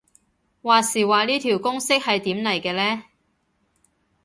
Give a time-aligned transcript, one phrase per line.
[0.63, 3.03] 話時話呢條公式係點嚟嘅呢